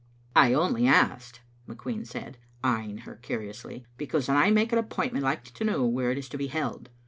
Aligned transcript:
"I 0.35 0.53
only 0.55 0.87
asked," 0.87 1.41
McQueen 1.69 2.07
said, 2.07 2.39
eyeing 2.63 2.97
her 3.05 3.15
curiously," 3.17 3.85
because 3.99 4.27
when 4.29 4.37
I 4.37 4.49
make 4.49 4.71
an 4.73 4.79
appointment 4.79 5.23
I 5.23 5.27
like 5.29 5.43
to 5.43 5.63
know 5.63 5.85
where 5.85 6.09
it 6.09 6.17
is 6.17 6.27
to 6.29 6.39
be 6.39 6.47
held. 6.47 6.89